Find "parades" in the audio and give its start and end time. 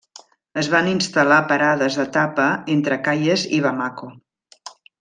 1.51-1.99